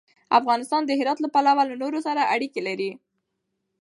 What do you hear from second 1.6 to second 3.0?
له نورو سره اړیکې لري.